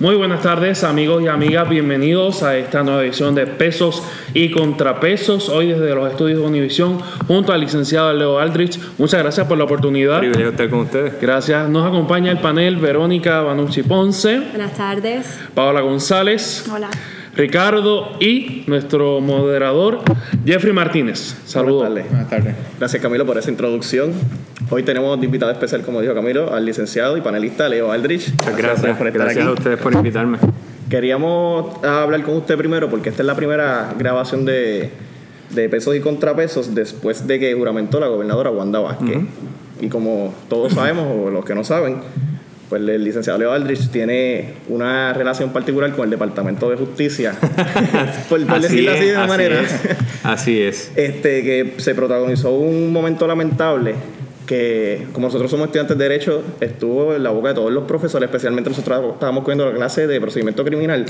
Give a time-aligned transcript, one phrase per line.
[0.00, 4.00] Muy buenas tardes amigos y amigas, bienvenidos a esta nueva edición de Pesos
[4.32, 8.78] y Contrapesos, hoy desde los estudios de Univisión junto al licenciado Leo Aldrich.
[8.96, 10.20] Muchas gracias por la oportunidad.
[10.20, 11.20] Privilegio estar con ustedes.
[11.20, 11.68] Gracias.
[11.68, 14.38] Nos acompaña el panel Verónica Banucci Ponce.
[14.38, 15.36] Buenas tardes.
[15.52, 16.64] Paola González.
[16.72, 16.90] Hola.
[17.38, 20.00] Ricardo y nuestro moderador
[20.44, 21.36] Jeffrey Martínez.
[21.46, 21.88] Saludos.
[21.88, 22.56] Buenas tardes.
[22.80, 24.12] Gracias Camilo por esa introducción.
[24.70, 28.34] Hoy tenemos de invitado especial, como dijo Camilo, al licenciado y panelista Leo Aldrich.
[28.34, 30.38] Gracias, gracias, por estar gracias a ustedes por invitarme.
[30.90, 34.90] Queríamos hablar con usted primero porque esta es la primera grabación de,
[35.50, 39.18] de pesos y contrapesos después de que juramentó la gobernadora Wanda Vázquez.
[39.80, 41.98] Y como todos sabemos, o los que no saben,
[42.68, 47.34] pues el licenciado Leo Aldrich tiene una relación particular con el Departamento de Justicia,
[48.28, 49.62] por, decirlo así de una manera.
[50.22, 50.92] Así es.
[50.94, 53.94] Este, que se protagonizó un momento lamentable
[54.48, 58.28] que como nosotros somos estudiantes de Derecho, estuvo en la boca de todos los profesores,
[58.28, 61.04] especialmente nosotros estábamos cogiendo la clase de procedimiento criminal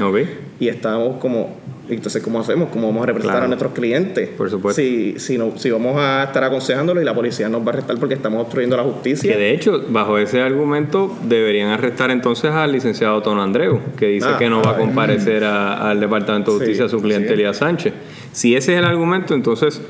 [0.58, 1.56] y estábamos como,
[1.94, 2.68] entonces, ¿cómo hacemos?
[2.70, 4.28] ¿Cómo vamos a representar a nuestros clientes?
[4.30, 4.80] Por supuesto.
[4.80, 7.98] Si, si, no, si vamos a estar aconsejándolos y la policía nos va a arrestar
[7.98, 9.32] porque estamos obstruyendo la justicia.
[9.32, 14.28] Que de hecho, bajo ese argumento, deberían arrestar entonces al licenciado Tono Andreu, que dice
[14.30, 17.94] ah, que no va a comparecer al Departamento de Justicia a su cliente Elías Sánchez.
[18.32, 19.80] Si ese es el argumento, entonces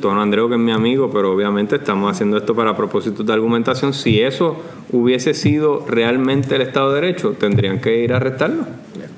[0.00, 3.92] Tono Andreu, que es mi amigo, pero obviamente estamos haciendo esto para propósitos de argumentación.
[3.92, 8.66] Si eso hubiese sido realmente el Estado de Derecho, tendrían que ir a arrestarlo.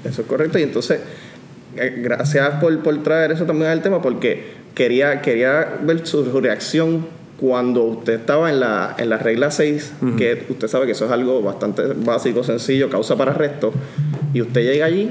[0.04, 0.58] Eso es correcto.
[0.58, 1.00] Y entonces,
[1.98, 7.06] gracias por, por traer eso también al tema, porque quería, quería ver su, reacción
[7.38, 11.10] cuando usted estaba en la, en la regla 6, que usted sabe que eso es
[11.10, 13.72] algo bastante básico, sencillo, causa para arresto,
[14.32, 15.10] y usted llega allí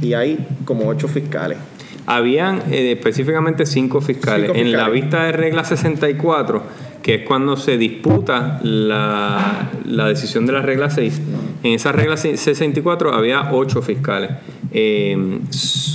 [0.00, 1.58] y hay como ocho fiscales.
[2.06, 4.52] Habían eh, específicamente cinco fiscales.
[4.54, 6.62] En la vista de regla 64,
[7.02, 9.70] que es cuando se disputa la,
[10.08, 11.20] decisión de la regla 6,
[11.62, 14.30] en esa regla 64 había ocho fiscales.
[14.72, 15.38] Eh,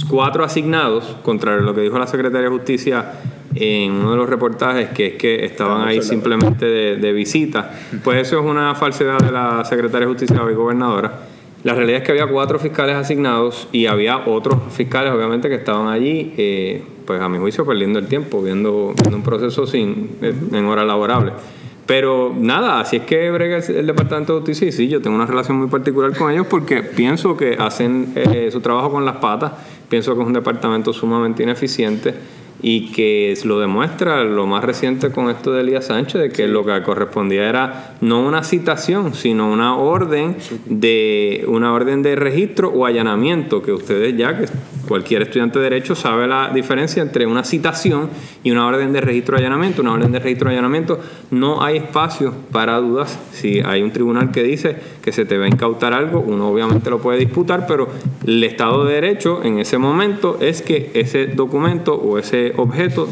[0.10, 3.14] cuatro asignados, contrario a lo que dijo la Secretaría de Justicia
[3.54, 7.72] en uno de los reportajes, que es que estaban ahí simplemente de, de visita.
[8.04, 11.32] Pues eso es una falsedad de la Secretaría de Justicia y gobernadora
[11.64, 15.88] la realidad es que había cuatro fiscales asignados y había otros fiscales, obviamente, que estaban
[15.88, 20.84] allí, eh, pues a mi juicio, perdiendo el tiempo, viendo, un proceso sin, en hora
[20.84, 21.34] laborable.
[21.86, 24.68] Pero nada, así es que brega el, Departamento de Justicia.
[24.68, 28.50] Y sí, yo tengo una relación muy particular con ellos porque pienso que hacen eh,
[28.52, 29.54] su trabajo con las patas,
[29.90, 32.14] pienso que es un departamento sumamente ineficiente
[32.64, 36.64] y que lo demuestra lo más reciente con esto de Elías Sánchez, de que lo
[36.64, 42.86] que correspondía era no una citación, sino una orden de una orden de registro o
[42.86, 44.46] allanamiento, que ustedes ya, que
[44.88, 48.10] cualquier estudiante de derecho sabe la diferencia entre una citación
[48.44, 49.82] y una orden de registro o allanamiento.
[49.82, 51.00] Una orden de registro o allanamiento
[51.32, 53.20] no hay espacio para dudas.
[53.32, 56.90] Si hay un tribunal que dice que se te va a incautar algo, uno obviamente
[56.90, 57.88] lo puede disputar, pero
[58.26, 63.08] el Estado de Derecho en ese momento es que ese documento o ese objeto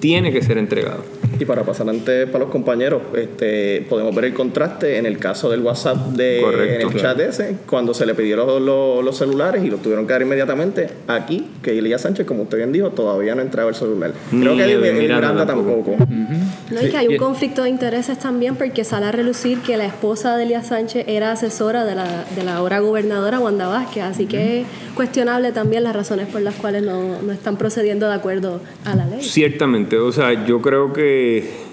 [0.00, 1.04] tiene que ser entregado.
[1.40, 5.48] Y para pasar antes para los compañeros, este, podemos ver el contraste en el caso
[5.50, 9.80] del WhatsApp de en el chat ese, cuando se le pidieron los, celulares y los
[9.80, 10.88] tuvieron que dar inmediatamente.
[11.06, 14.12] Aquí, que Elías Sánchez, como usted bien dijo, todavía no entraba el celular.
[14.30, 15.96] Creo que el, Miranda, tampoco.
[16.70, 19.86] No, y que hay un conflicto de intereses también porque sale a relucir que la
[19.86, 24.26] esposa de Elías Sánchez era asesora de la, de la ahora gobernadora Wanda Vázquez, así
[24.26, 28.60] que es cuestionable también las razones por las cuales no, no están procediendo de acuerdo
[28.84, 29.22] a la ley.
[29.22, 31.68] Ciertamente, o sea, yo creo que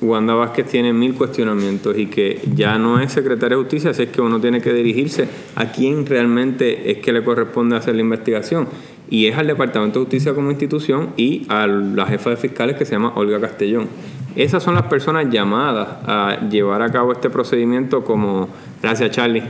[0.00, 4.08] Wanda Vázquez tiene mil cuestionamientos y que ya no es secretaria de justicia, así es
[4.10, 8.68] que uno tiene que dirigirse a quién realmente es que le corresponde hacer la investigación.
[9.08, 12.84] Y es al Departamento de Justicia como institución y a la jefa de fiscales que
[12.84, 13.88] se llama Olga Castellón.
[14.34, 18.48] Esas son las personas llamadas a llevar a cabo este procedimiento como,
[18.82, 19.44] gracias Charlie,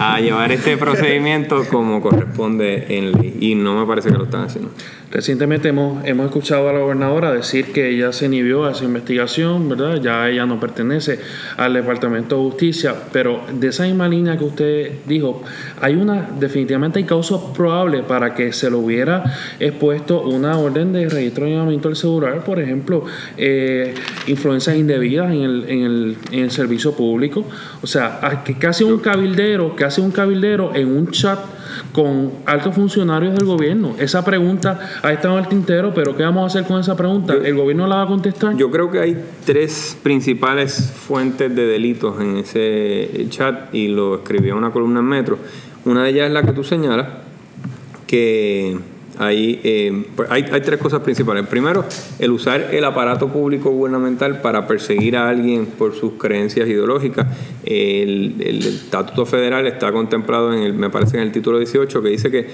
[0.00, 3.36] a llevar este procedimiento como corresponde en ley.
[3.40, 4.70] Y no me parece que lo están haciendo.
[5.10, 9.68] Recientemente hemos, hemos escuchado a la gobernadora decir que ella se inhibió a esa investigación,
[9.68, 10.00] ¿verdad?
[10.02, 11.20] Ya ella no pertenece
[11.56, 15.44] al Departamento de Justicia, pero de esa misma línea que usted dijo,
[15.80, 19.22] hay una, definitivamente hay causas probables para que se le hubiera
[19.60, 23.04] expuesto una orden de registro de llamamiento del celular, por ejemplo,
[23.36, 23.94] eh,
[24.26, 27.44] influencias indebidas en el, en, el, en el servicio público.
[27.80, 31.38] O sea, que casi un cabildero, casi un cabildero en un chat
[31.96, 33.94] con altos funcionarios del gobierno.
[33.98, 37.32] Esa pregunta ha estado en el tintero, pero ¿qué vamos a hacer con esa pregunta?
[37.32, 38.54] ¿El gobierno la va a contestar?
[38.54, 44.50] Yo creo que hay tres principales fuentes de delitos en ese chat y lo escribí
[44.50, 45.38] en una columna en Metro.
[45.86, 47.08] Una de ellas es la que tú señalas,
[48.06, 48.76] que
[49.18, 51.46] Ahí, eh, pues, hay, hay, tres cosas principales.
[51.46, 51.84] Primero,
[52.18, 57.26] el usar el aparato público gubernamental para perseguir a alguien por sus creencias ideológicas.
[57.64, 62.08] El, el, Estatuto Federal está contemplado, en el, me parece, en el título 18, que
[62.08, 62.46] dice que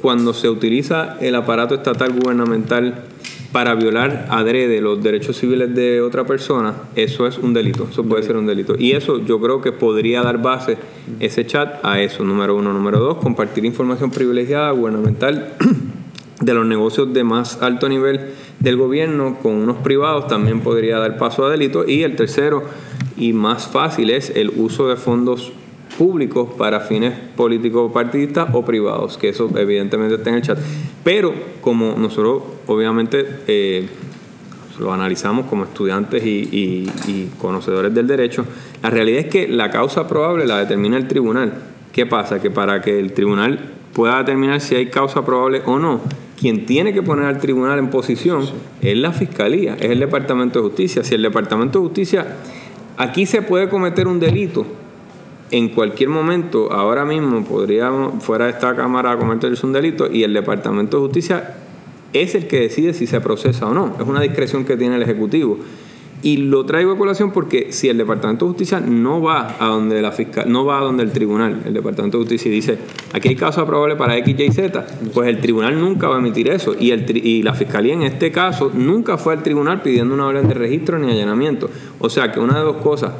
[0.00, 3.04] cuando se utiliza el aparato estatal gubernamental
[3.52, 8.22] para violar adrede los derechos civiles de otra persona, eso es un delito, eso puede
[8.22, 8.74] ser un delito.
[8.78, 10.76] Y eso yo creo que podría dar base
[11.20, 12.72] ese chat a eso, número uno.
[12.72, 15.54] Número dos, compartir información privilegiada gubernamental
[16.40, 21.18] de los negocios de más alto nivel del gobierno con unos privados también podría dar
[21.18, 21.84] paso a delito.
[21.86, 22.62] Y el tercero
[23.16, 25.52] y más fácil es el uso de fondos
[25.96, 30.58] públicos para fines políticos partidistas o privados, que eso evidentemente está en el chat.
[31.02, 33.88] Pero como nosotros obviamente eh,
[34.78, 38.44] lo analizamos como estudiantes y, conocedores del derecho,
[38.82, 41.52] la realidad es que la causa probable la determina el tribunal.
[41.92, 42.40] ¿Qué pasa?
[42.40, 46.00] Que para que el tribunal pueda determinar si hay causa probable o no,
[46.38, 48.44] quien tiene que poner al tribunal en posición
[48.80, 51.04] es la fiscalía, es el Departamento de Justicia.
[51.04, 52.36] Si el Departamento de Justicia,
[52.96, 54.66] aquí se puede cometer un delito,
[55.50, 60.34] en cualquier momento, ahora mismo, podríamos, fuera de esta Cámara, cometerse un delito y el
[60.34, 61.54] Departamento de Justicia
[62.12, 63.94] es el que decide si se procesa o no.
[63.98, 65.58] Es una discreción que tiene el Ejecutivo.
[66.20, 70.02] Y lo traigo a colación porque si el Departamento de Justicia no va a donde
[70.02, 72.78] la fiscal, no va a donde el tribunal, el Departamento de Justicia dice,
[73.12, 74.84] aquí hay caso probable para X, Y, Z,
[75.14, 76.74] pues el tribunal nunca va a emitir eso.
[76.78, 80.48] Y, el, y la fiscalía en este caso nunca fue al tribunal pidiendo una orden
[80.48, 81.70] de registro ni allanamiento.
[82.00, 83.12] O sea que una de dos cosas,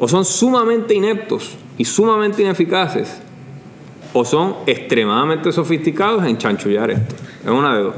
[0.00, 3.20] o son sumamente ineptos y sumamente ineficaces,
[4.12, 7.14] o son extremadamente sofisticados en chanchullar esto.
[7.44, 7.94] Es una de dos.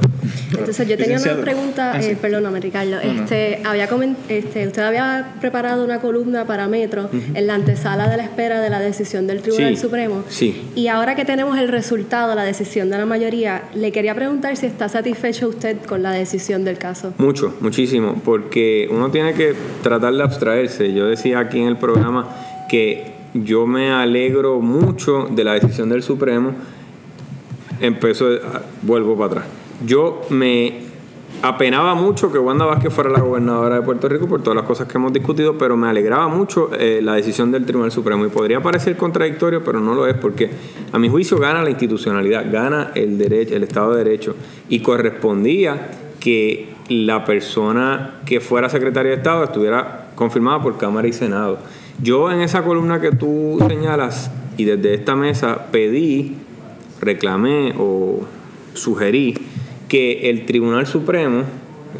[0.52, 3.88] Entonces yo tenía una pregunta, ah, eh, perdóname Ricardo, este, había
[4.28, 8.70] este, usted había preparado una columna para Metro en la antesala de la espera de
[8.70, 10.22] la decisión del Tribunal Supremo.
[10.28, 10.70] Sí.
[10.76, 14.66] Y ahora que tenemos el resultado, la decisión de la mayoría, le quería preguntar si
[14.66, 17.12] está satisfecho usted con la decisión del caso.
[17.18, 20.92] Mucho, muchísimo, porque uno tiene que tratar de abstraerse.
[20.92, 22.28] Yo decía aquí en el programa
[22.68, 26.54] que yo me alegro mucho de la decisión del Supremo.
[27.82, 28.26] Empezó,
[28.82, 29.44] vuelvo para atrás.
[29.84, 30.82] Yo me
[31.42, 34.86] apenaba mucho que Wanda Vázquez fuera la gobernadora de Puerto Rico por todas las cosas
[34.86, 38.24] que hemos discutido, pero me alegraba mucho eh, la decisión del Tribunal Supremo.
[38.24, 40.50] Y podría parecer contradictorio, pero no lo es, porque
[40.92, 44.36] a mi juicio gana la institucionalidad, gana el derecho, el Estado de Derecho,
[44.68, 45.90] y correspondía
[46.20, 51.58] que la persona que fuera secretaria de Estado estuviera confirmada por Cámara y Senado.
[52.00, 56.36] Yo en esa columna que tú señalas y desde esta mesa pedí,
[57.02, 58.20] reclamé o
[58.72, 59.34] sugerí
[59.88, 61.42] que el Tribunal Supremo,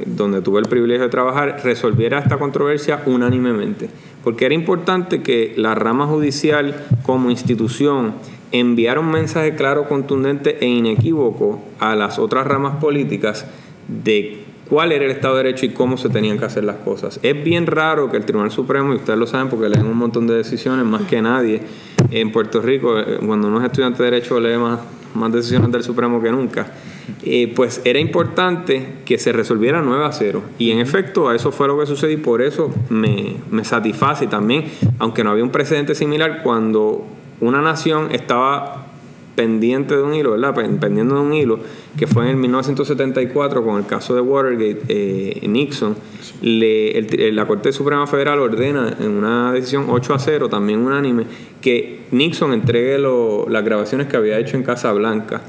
[0.06, 3.90] donde tuve el privilegio de trabajar, resolviera esta controversia unánimemente.
[4.25, 8.14] Porque era importante que la rama judicial como institución
[8.52, 13.46] enviara un mensaje claro, contundente e inequívoco a las otras ramas políticas
[13.88, 17.20] de cuál era el Estado de Derecho y cómo se tenían que hacer las cosas.
[17.22, 20.26] Es bien raro que el Tribunal Supremo, y ustedes lo saben porque leen un montón
[20.26, 21.60] de decisiones, más que nadie,
[22.10, 26.22] en Puerto Rico, eh, cuando uno es estudiante de Derecho lee más, decisiones del Supremo
[26.22, 26.72] que nunca,
[27.22, 30.42] eh, pues era importante que se resolviera 9 a 0.
[30.58, 34.26] Y en efecto, a eso fue lo que sucedió y por eso me, me satisface
[34.26, 34.64] también,
[34.98, 37.06] aunque no había un precedente similar, cuando
[37.40, 38.81] una nación estaba
[39.34, 40.55] pendiente de un hilo, ¿verdad?
[40.55, 41.58] Pendiendo de un hilo,
[41.96, 45.96] que fue en el 1974 con el caso de Watergate, eh, Nixon,
[46.40, 51.25] le, la Corte Suprema Federal ordena en una decisión 8 a 0, también unánime,
[51.61, 55.43] que Nixon entregue las grabaciones que había hecho en Casa Blanca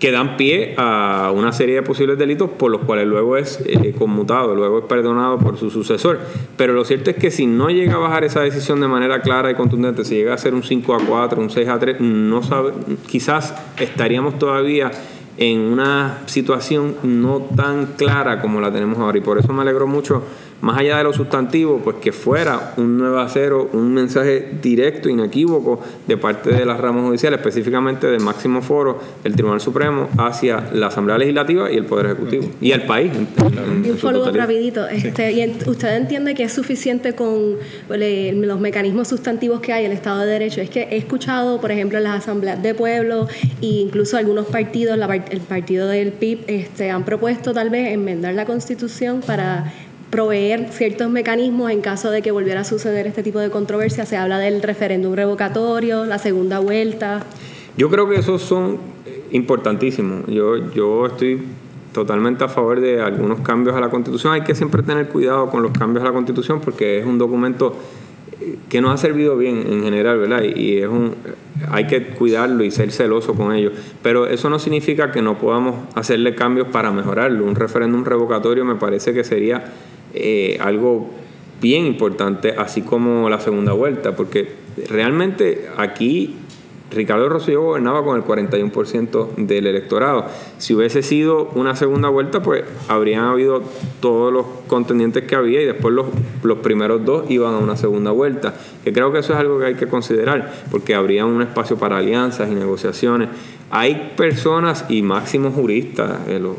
[0.00, 3.94] que dan pie a una serie de posibles delitos por los cuales luego es eh,
[3.96, 6.18] conmutado, luego es perdonado por su sucesor.
[6.56, 9.50] Pero lo cierto es que si no llega a bajar esa decisión de manera clara
[9.50, 12.42] y contundente, si llega a ser un 5 a 4, un 6 a 3, no
[12.42, 12.72] sabe,
[13.06, 14.90] quizás estaríamos todavía
[15.36, 19.18] en una situación no tan clara como la tenemos ahora.
[19.18, 20.22] Y por eso me alegro mucho
[20.60, 25.80] más allá de lo sustantivo, pues que fuera un nuevo acero, un mensaje directo, inequívoco
[26.06, 30.88] de parte de las ramas judiciales, específicamente del máximo foro, el Tribunal Supremo, hacia la
[30.88, 33.12] Asamblea Legislativa y el Poder Ejecutivo, y al país.
[33.84, 34.86] y un follow rapidito.
[34.86, 37.56] Este, y ¿Usted entiende que es suficiente con
[37.88, 40.60] los mecanismos sustantivos que hay, el Estado de Derecho?
[40.60, 43.28] Es que he escuchado, por ejemplo, en las asambleas de pueblo
[43.62, 44.98] e incluso algunos partidos,
[45.30, 49.72] el partido del PIB, este, han propuesto tal vez enmendar la Constitución para
[50.10, 54.06] proveer ciertos mecanismos en caso de que volviera a suceder este tipo de controversia.
[54.06, 57.24] Se habla del referéndum revocatorio, la segunda vuelta.
[57.76, 58.78] Yo creo que esos son
[59.30, 60.26] importantísimos.
[60.26, 61.42] Yo, yo estoy
[61.92, 64.32] totalmente a favor de algunos cambios a la Constitución.
[64.32, 67.76] Hay que siempre tener cuidado con los cambios a la Constitución porque es un documento
[68.68, 70.42] que nos ha servido bien en general, ¿verdad?
[70.42, 71.14] Y es un,
[71.70, 73.72] hay que cuidarlo y ser celoso con ello.
[74.02, 77.44] Pero eso no significa que no podamos hacerle cambios para mejorarlo.
[77.44, 79.64] Un referéndum revocatorio me parece que sería
[80.14, 81.08] eh, algo
[81.60, 84.48] bien importante, así como la segunda vuelta, porque
[84.88, 86.36] realmente aquí
[86.90, 90.26] Ricardo Rosselló gobernaba con el 41% del electorado.
[90.58, 93.62] Si hubiese sido una segunda vuelta, pues habrían habido
[94.00, 96.06] todos los contendientes que había y después los,
[96.42, 98.54] los primeros dos iban a una segunda vuelta.
[98.82, 101.98] Que creo que eso es algo que hay que considerar, porque habría un espacio para
[101.98, 103.28] alianzas y negociaciones.
[103.70, 106.56] Hay personas y máximos juristas, eh, los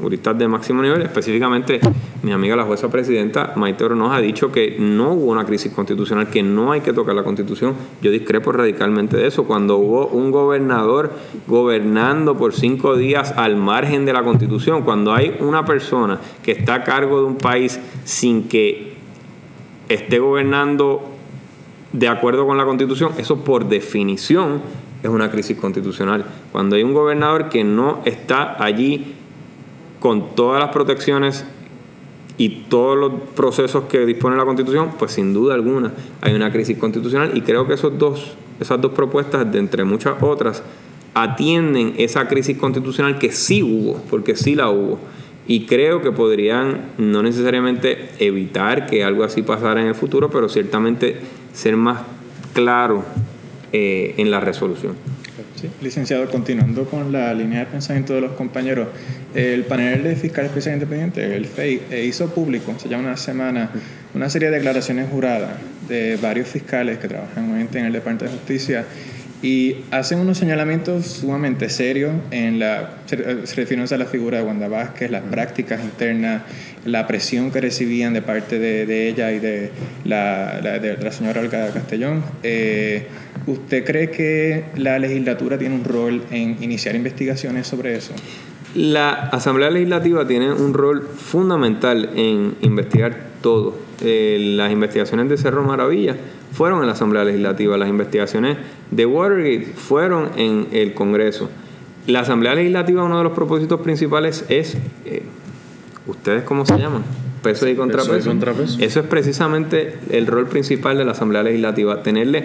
[0.00, 1.80] juristas de máximo nivel, específicamente
[2.22, 6.28] mi amiga la jueza presidenta Maite Oronoz ha dicho que no hubo una crisis constitucional,
[6.28, 7.74] que no hay que tocar la constitución.
[8.02, 9.44] Yo discrepo radicalmente de eso.
[9.44, 11.12] Cuando hubo un gobernador
[11.46, 16.74] gobernando por cinco días al margen de la constitución, cuando hay una persona que está
[16.74, 18.94] a cargo de un país sin que
[19.88, 21.02] esté gobernando
[21.92, 24.60] de acuerdo con la constitución, eso por definición
[25.02, 26.24] es una crisis constitucional.
[26.50, 29.14] Cuando hay un gobernador que no está allí
[30.00, 31.44] con todas las protecciones
[32.36, 36.78] y todos los procesos que dispone la Constitución, pues sin duda alguna hay una crisis
[36.78, 40.62] constitucional y creo que esos dos, esas dos propuestas, de entre muchas otras,
[41.14, 44.98] atienden esa crisis constitucional que sí hubo, porque sí la hubo.
[45.48, 50.48] Y creo que podrían no necesariamente evitar que algo así pasara en el futuro, pero
[50.48, 51.20] ciertamente
[51.54, 52.02] ser más
[52.52, 53.02] claro
[53.72, 54.94] eh, en la resolución.
[55.80, 58.88] Licenciado, continuando con la línea de pensamiento de los compañeros,
[59.34, 63.70] el panel de fiscales especiales independientes, el FEI, eh, hizo público, se llama una semana,
[64.14, 65.50] una serie de declaraciones juradas
[65.88, 68.84] de varios fiscales que trabajan en el Departamento de Justicia
[69.40, 75.10] y hacen unos señalamientos sumamente serios en la refiriéndose a la figura de Wanda Vázquez,
[75.10, 76.42] las prácticas internas,
[76.84, 79.70] la presión que recibían de parte de, ella y de
[80.04, 82.24] la, de la señora Olga Castellón.
[82.42, 83.06] Eh,
[83.48, 88.12] ¿Usted cree que la legislatura tiene un rol en iniciar investigaciones sobre eso?
[88.74, 93.74] La Asamblea Legislativa tiene un rol fundamental en investigar todo.
[94.02, 96.14] Eh, las investigaciones de Cerro Maravilla
[96.52, 98.58] fueron en la Asamblea Legislativa, las investigaciones
[98.90, 101.48] de Watergate fueron en el Congreso.
[102.06, 104.76] La Asamblea Legislativa, uno de los propósitos principales es,
[105.06, 105.22] eh,
[106.06, 107.02] ¿ustedes cómo se llaman?
[107.42, 108.30] Peso y contrapeso.
[108.78, 112.44] Eso es precisamente el rol principal de la Asamblea Legislativa, tenerle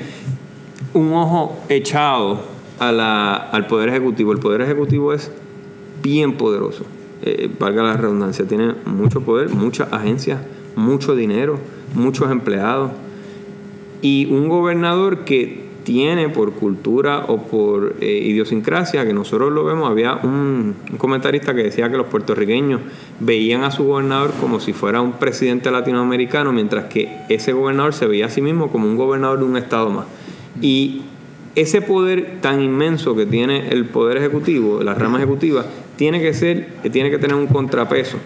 [0.94, 2.42] un ojo echado
[2.80, 4.32] al Poder Ejecutivo.
[4.32, 5.32] El Poder Ejecutivo es
[6.02, 6.86] bien poderoso,
[7.22, 10.42] eh, valga la redundancia, tiene mucho poder, muchas agencias,
[10.76, 11.60] mucho dinero,
[11.96, 12.92] muchos empleados
[14.02, 19.90] y un gobernador que tiene por cultura o por eh, idiosincrasia, que nosotros lo vemos,
[19.90, 22.82] había un, comentarista que decía que los puertorriqueños
[23.20, 28.08] veían a su gobernador como si fuera un presidente latinoamericano, mientras que ese gobernador se
[28.08, 30.06] veía a sí mismo como un gobernador de un estado más.
[30.64, 31.02] Y
[31.56, 35.66] ese poder tan inmenso que tiene el poder ejecutivo, la rama ejecutiva,
[35.98, 38.18] tiene que ser, tiene que tener un contrapeso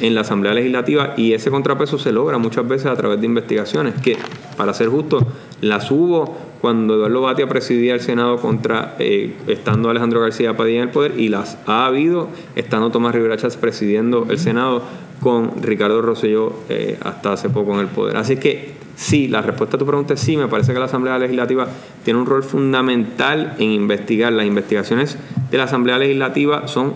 [0.00, 3.94] en la Asamblea Legislativa y ese contrapeso se logra muchas veces a través de investigaciones
[4.02, 4.16] que,
[4.56, 5.24] para ser justo,
[5.60, 10.88] las hubo cuando Eduardo Batia presidía el Senado contra, eh, estando Alejandro García Padilla en
[10.88, 14.82] el poder y las ha habido estando Tomás Rivera Chávez presidiendo el Senado
[15.24, 18.18] con Ricardo Rosselló eh, hasta hace poco en el poder.
[18.18, 20.36] Así que Sí, la respuesta a tu pregunta es sí.
[20.36, 21.66] Me parece que la Asamblea Legislativa
[22.04, 24.32] tiene un rol fundamental en investigar.
[24.32, 25.18] Las investigaciones
[25.50, 26.94] de la Asamblea Legislativa son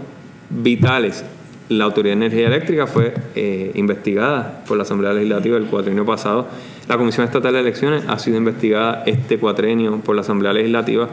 [0.49, 1.25] vitales.
[1.68, 6.47] La Autoridad de Energía Eléctrica fue eh, investigada por la Asamblea Legislativa el cuatrienio pasado.
[6.88, 11.08] La Comisión Estatal de Elecciones ha sido investigada este cuatrenio por la Asamblea Legislativa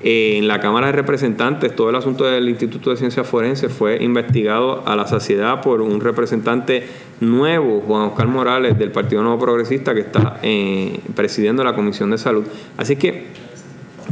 [0.00, 4.86] en la Cámara de Representantes, todo el asunto del Instituto de Ciencias Forenses fue investigado
[4.86, 6.86] a la saciedad por un representante
[7.20, 12.18] nuevo, Juan Oscar Morales, del Partido Nuevo Progresista, que está eh, presidiendo la Comisión de
[12.18, 12.44] Salud.
[12.76, 13.26] Así que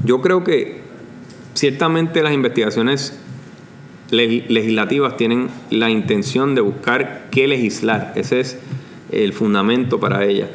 [0.05, 0.81] yo creo que
[1.55, 3.21] ciertamente las investigaciones
[4.11, 8.13] legislativas tienen la intención de buscar qué legislar.
[8.17, 8.59] Ese es
[9.13, 10.51] el fundamento para ellas.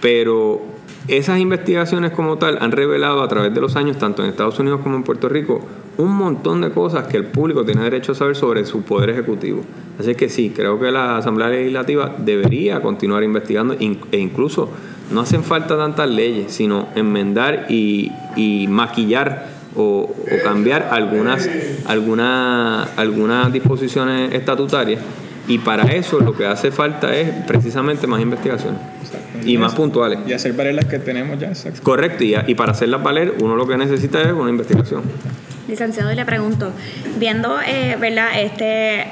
[0.00, 0.75] Pero
[1.08, 4.80] esas investigaciones como tal han revelado a través de los años, tanto en Estados Unidos
[4.82, 5.64] como en Puerto Rico,
[5.98, 9.62] un montón de cosas que el público tiene derecho a saber sobre su poder ejecutivo.
[9.98, 14.68] Así que sí, creo que la Asamblea Legislativa debería continuar investigando e incluso
[15.10, 18.10] no hacen falta tantas leyes, sino enmendar y,
[18.68, 21.48] maquillar o, cambiar algunas,
[21.86, 25.00] algunas, algunas disposiciones estatutarias
[25.48, 28.80] y para eso lo que hace falta es precisamente más investigaciones.
[29.44, 30.20] Y más puntuales.
[30.26, 31.52] Y hacer valer las que tenemos ya.
[31.82, 35.02] Correcto, y, y para hacerlas valer uno lo que necesita es una investigación.
[35.68, 36.72] Licenciado, le pregunto,
[37.18, 38.40] viendo, eh, ¿verdad?
[38.40, 39.04] Este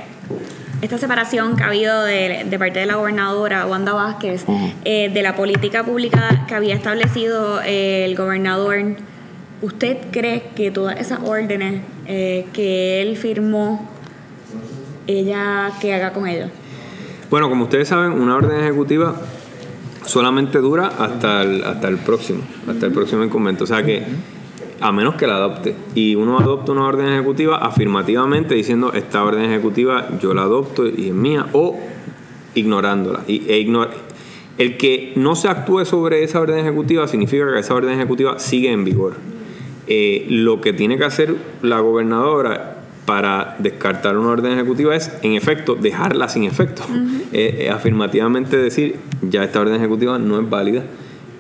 [0.84, 4.44] esta separación que ha habido de, parte de la gobernadora Wanda Vázquez
[4.84, 8.96] eh, de la política pública que había establecido eh, el gobernador,
[9.62, 13.88] ¿usted cree que todas esas órdenes eh, que él firmó,
[15.06, 16.50] ella, que haga con ellos?
[17.30, 19.14] Bueno, como ustedes saben, una orden ejecutiva
[20.06, 23.64] solamente dura hasta el, hasta el próximo, hasta el próximo inconvento.
[23.64, 24.04] O sea que
[24.80, 25.75] a menos que la adopte.
[25.94, 31.08] Y uno adopta una orden ejecutiva afirmativamente diciendo esta orden ejecutiva yo la adopto y
[31.08, 31.78] es mía, o
[32.54, 33.20] ignorándola.
[33.26, 33.66] Y, e
[34.56, 38.70] el que no se actúe sobre esa orden ejecutiva significa que esa orden ejecutiva sigue
[38.70, 39.14] en vigor.
[39.87, 45.32] Eh, lo que tiene que hacer la gobernadora para descartar una orden ejecutiva es, en
[45.32, 46.82] efecto, dejarla sin efecto.
[47.32, 50.84] Eh, eh, afirmativamente decir, ya esta orden ejecutiva no es válida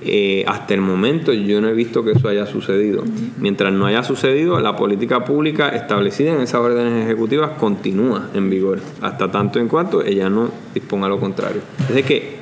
[0.06, 3.02] eh, hasta el momento yo no he visto que eso haya sucedido.
[3.38, 8.80] Mientras no haya sucedido, la política pública establecida en esas órdenes ejecutivas continúa en vigor,
[9.00, 11.62] hasta tanto en cuanto ella no disponga lo contrario.
[11.88, 12.36] Es de que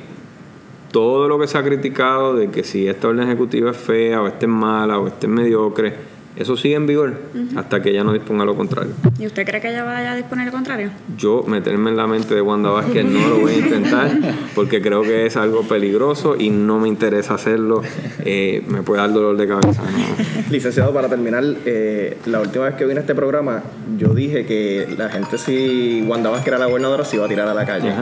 [0.91, 4.27] todo lo que se ha criticado de que si esta orden ejecutiva es fea o
[4.27, 5.95] esta es mala o esta es mediocre,
[6.35, 7.13] eso sigue en vigor
[7.55, 8.91] hasta que ella no disponga lo contrario.
[9.19, 10.89] ¿Y usted cree que ella vaya a disponer lo contrario?
[11.15, 14.11] Yo meterme en la mente de Wanda Vázquez no lo voy a intentar
[14.55, 17.83] porque creo que es algo peligroso y no me interesa hacerlo.
[18.25, 19.83] Eh, me puede dar dolor de cabeza.
[20.49, 23.61] Licenciado, para terminar, eh, la última vez que vine a este programa,
[23.97, 27.47] yo dije que la gente si Wanda Vázquez era la gobernadora se iba a tirar
[27.47, 27.93] a la calle.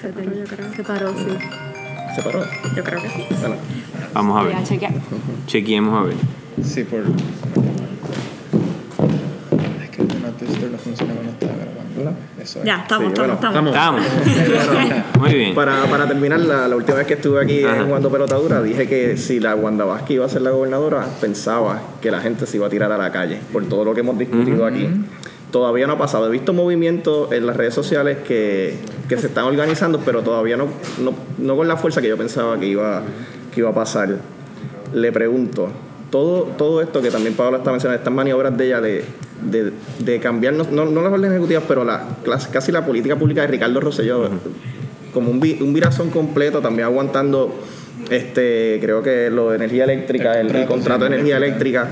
[0.00, 0.72] Se, yo creo.
[0.74, 1.36] se paró, sí.
[2.14, 2.44] ¿Se paró?
[2.76, 3.24] Yo creo que sí.
[4.12, 4.56] Vamos a ver.
[5.46, 6.14] Chequeemos a ver.
[6.62, 7.00] Sí, por.
[9.82, 10.08] Es que el
[10.38, 12.20] tester no funciona cuando está grabando.
[12.40, 12.64] Eso es.
[12.64, 13.74] Ya, estamos, estamos, estamos.
[13.74, 14.02] Estamos.
[15.20, 15.54] Muy bien.
[15.54, 19.16] Para, para terminar, la, la, última vez que estuve aquí en jugando pelotadura, dije que
[19.16, 22.66] si la Wanda Vázquez iba a ser la gobernadora, pensaba que la gente se iba
[22.66, 24.88] a tirar a la calle por todo lo que hemos discutido aquí.
[25.50, 26.26] Todavía no ha pasado.
[26.26, 28.76] He visto movimientos en las redes sociales que,
[29.08, 30.66] que se están organizando, pero todavía no,
[30.98, 33.02] no, no con la fuerza que yo pensaba que iba,
[33.54, 34.16] que iba a pasar.
[34.92, 35.70] Le pregunto,
[36.16, 39.04] todo, todo esto que también Pablo está mencionando, estas maniobras de ella de,
[39.98, 42.06] de, cambiar, no, no, las órdenes ejecutivas, pero la,
[42.50, 44.30] casi la política pública de Ricardo Rosselló,
[45.12, 47.54] como un, un virazón completo, también aguantando,
[48.10, 51.86] este creo que lo de energía eléctrica, el, contrato, de energía eléctrica.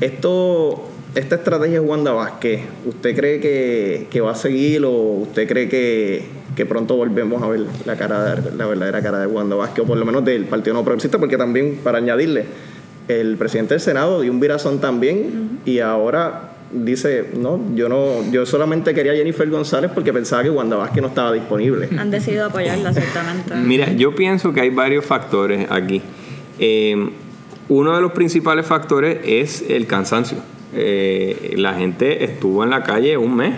[0.00, 5.48] Esto, esta estrategia de Wanda Vázquez, ¿usted cree que, que va a seguir o usted
[5.48, 9.84] cree que, que pronto volvemos a ver la cara la verdadera cara de Wanda Vázquez,
[9.84, 12.44] o por lo menos del Partido No Progresista, porque también, para añadirle,
[13.08, 18.46] el presidente del Senado dio un virazón también y ahora dice, no, yo no, yo
[18.46, 21.88] solamente quería a Jennifer González porque pensaba que Wanda Vázquez no estaba disponible.
[21.98, 23.54] Han decidido apoyarla, ciertamente.
[23.54, 26.02] Mira, yo pienso que hay varios factores aquí.
[26.58, 27.10] Eh,
[27.68, 30.38] uno de los principales factores es el cansancio.
[30.76, 33.54] Eh, la gente estuvo en la calle un mes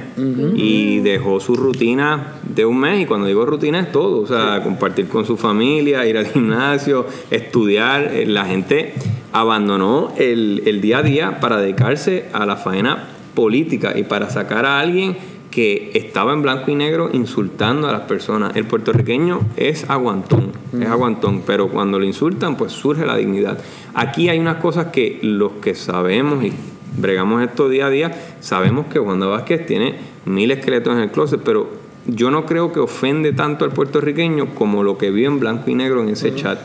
[0.54, 3.02] y dejó su rutina de un mes.
[3.02, 7.06] Y cuando digo rutina es todo, o sea, compartir con su familia, ir al gimnasio,
[7.30, 8.10] estudiar.
[8.12, 8.94] Eh, la gente
[9.32, 14.64] abandonó el, el día a día para dedicarse a la faena política y para sacar
[14.64, 15.16] a alguien
[15.50, 18.56] que estaba en blanco y negro insultando a las personas.
[18.56, 23.58] El puertorriqueño es aguantón, es aguantón, pero cuando lo insultan, pues surge la dignidad.
[23.94, 26.52] Aquí hay unas cosas que los que sabemos y
[26.98, 31.40] bregamos esto día a día, sabemos que Wanda Vázquez tiene mil esqueletos en el closet,
[31.42, 35.70] pero yo no creo que ofende tanto al puertorriqueño como lo que vio en blanco
[35.70, 36.58] y negro en ese chat.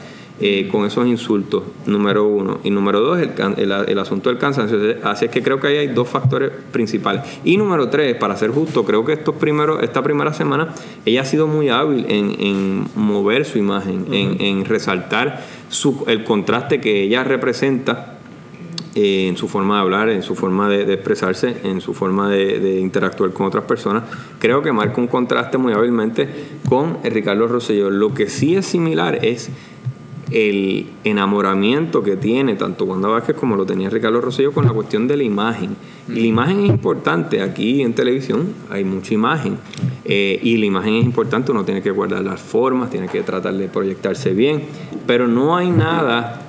[0.44, 2.62] Eh, con esos insultos, número uno.
[2.64, 4.80] Y número dos, el, el, asunto del cansancio.
[5.04, 7.22] Así es que creo que ahí hay dos factores principales.
[7.44, 10.74] Y número tres, para ser justo, creo que estos primeros, esta primera semana
[11.06, 16.82] ella ha sido muy hábil en, mover su imagen, en, en, resaltar su, el contraste
[16.82, 18.18] que ella representa
[18.94, 22.80] eh, en su forma de hablar, en su forma de, expresarse, en su forma de,
[22.80, 24.04] interactuar con otras personas.
[24.38, 26.28] Creo que marca un contraste muy hábilmente
[26.68, 27.90] con Ricardo Rosselló.
[27.90, 29.50] Lo que sí es similar es
[30.32, 35.08] el enamoramiento que tiene tanto Wanda Vázquez como lo tenía Ricardo Rosselló con la cuestión
[35.08, 35.76] de la imagen.
[36.10, 37.42] Y la imagen es importante.
[37.42, 39.58] Aquí en televisión hay mucha imagen.
[40.04, 41.52] Eh, y la imagen es importante.
[41.52, 44.64] Uno tiene que guardar las formas, tiene que tratar de proyectarse bien.
[45.06, 46.41] Pero no hay nada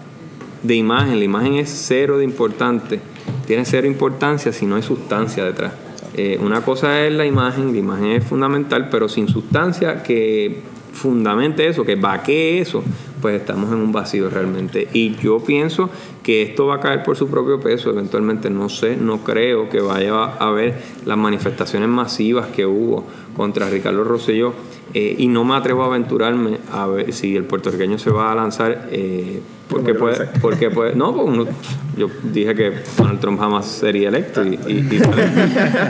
[0.62, 1.18] de imagen.
[1.18, 3.00] La imagen es cero de importante.
[3.46, 5.72] Tiene cero importancia si no hay sustancia detrás.
[6.14, 10.60] Eh, una cosa es la imagen, la imagen es fundamental, pero sin sustancia que
[10.92, 12.82] fundamente eso, que vaquee eso,
[13.22, 14.88] pues estamos en un vacío realmente.
[14.92, 15.88] Y yo pienso
[16.22, 19.80] que esto va a caer por su propio peso eventualmente, no sé, no creo que
[19.80, 20.74] vaya a haber
[21.06, 23.04] las manifestaciones masivas que hubo
[23.36, 24.52] contra Ricardo Rosselló.
[24.94, 28.34] Eh, y no me atrevo a aventurarme a ver si el puertorriqueño se va a
[28.34, 29.40] lanzar eh,
[29.72, 31.48] porque puede, porque puede, no, pues
[31.96, 34.58] yo dije que Donald Trump jamás sería electo y,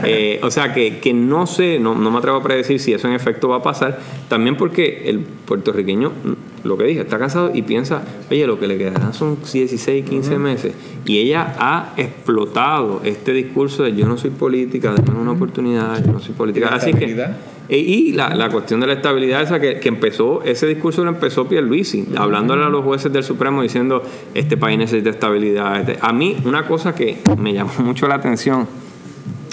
[0.05, 3.09] eh, o sea que, que no sé, no, no, me atrevo a predecir si eso
[3.09, 6.13] en efecto va a pasar, también porque el puertorriqueño,
[6.63, 10.39] lo que dije, está cansado y piensa, oye, lo que le quedarán son 16, 15
[10.39, 10.73] meses
[11.05, 16.13] y ella ha explotado este discurso de yo no soy política, denme una oportunidad, yo
[16.13, 17.17] no soy política, así que
[17.69, 21.09] e, y la, la, cuestión de la estabilidad esa que, que, empezó, ese discurso lo
[21.09, 25.79] empezó Pierluisi, hablándole a los jueces del Supremo diciendo, este país necesita estabilidad.
[25.79, 28.67] Este, a mí, una cosa que me llamó mucho la atención,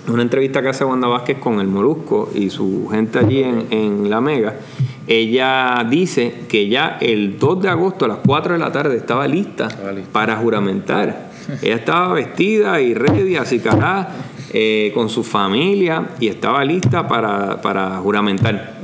[0.08, 4.10] una entrevista que hace Wanda Vázquez con el Molusco y su gente allí en, en
[4.10, 4.56] La Mega,
[5.10, 9.26] ella dice que ya el 2 de agosto a las 4 de la tarde estaba
[9.26, 9.68] lista,
[10.12, 11.32] para juramentar.
[11.60, 14.08] ella estaba vestida y ready, así cara
[14.52, 18.78] eh, con su familia y estaba lista para, juramentar.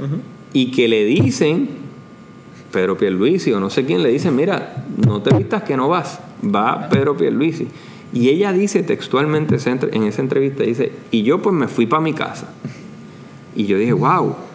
[0.52, 1.68] Y que le dicen,
[2.72, 6.18] Pedro Pierluisi o no sé quién, le dicen, mira, no te vistas que no vas,
[6.42, 7.68] va Pedro Pierluisi.
[8.12, 9.58] Y ella dice textualmente
[9.92, 12.48] en esa entrevista, dice, y yo pues me fui para mi casa.
[13.54, 14.45] Y yo dije, wow.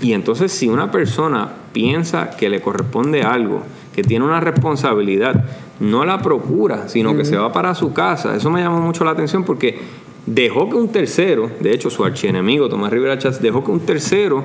[0.00, 3.62] Y entonces si una persona piensa que le corresponde algo,
[3.94, 5.44] que tiene una responsabilidad,
[5.80, 9.12] no la procura, sino que se va para su casa, eso me llamó mucho la
[9.12, 9.78] atención porque
[10.26, 14.42] dejó que un tercero, de hecho su archienemigo Tomás Rivera Chávez, dejó que un tercero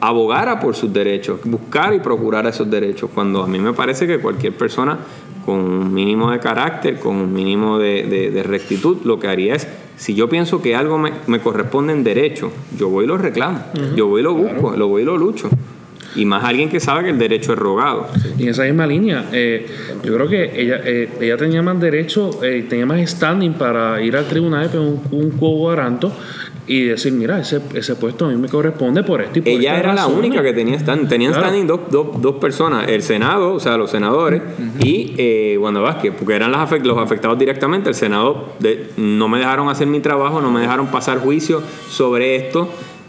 [0.00, 4.18] abogara por sus derechos, buscar y procurar esos derechos, cuando a mí me parece que
[4.18, 4.98] cualquier persona
[5.46, 10.14] con un mínimo de carácter, con un mínimo de, rectitud, lo que haría es, si
[10.14, 13.60] yo pienso que algo me, corresponde en derecho, yo voy y lo reclamo,
[13.94, 15.48] yo voy y lo busco, lo voy y lo lucho.
[16.16, 18.08] Y más alguien que sabe que el derecho es rogado.
[18.38, 19.66] Y en esa misma línea, eh,
[20.02, 24.16] yo creo que ella, eh, ella tenía más derecho, eh, tenía más standing para ir
[24.16, 25.70] al tribunal con un, un cubo
[26.66, 29.78] y decir, mira, ese, ese puesto a mí me corresponde por esto y por Ella
[29.78, 31.08] era la única que tenía standing.
[31.08, 34.42] Tenían standing dos, dos, dos, personas, el Senado, o sea, los senadores,
[34.82, 36.60] y eh, Wanda Vázquez, porque eran los
[36.98, 37.88] afectados directamente.
[37.88, 42.36] El Senado de, no me dejaron hacer mi trabajo, no me dejaron pasar juicio sobre
[42.36, 42.68] esto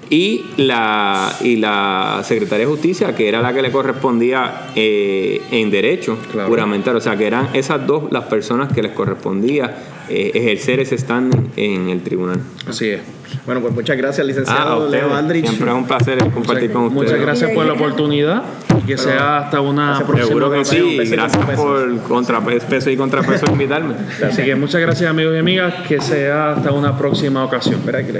[0.09, 5.69] y la, y la Secretaria de Justicia, que era la que le correspondía eh, en
[5.69, 6.17] derecho
[6.47, 6.95] juramentar.
[6.95, 9.75] O sea, que eran esas dos las personas que les correspondía
[10.09, 12.39] eh, ejercer ese stand en el tribunal.
[12.65, 13.01] Así es.
[13.45, 15.45] Bueno, pues muchas gracias, licenciado ah, Leo Aldrich.
[15.45, 17.03] Siempre es un placer compartir con ustedes.
[17.03, 18.43] Muchas gracias por la oportunidad
[18.77, 23.95] y que sea hasta una próxima Seguro que sí, gracias por contrapeso y contrapeso invitarme.
[24.25, 27.75] Así que muchas gracias, amigos y amigas, que sea hasta una próxima ocasión.
[27.75, 28.19] Espera que le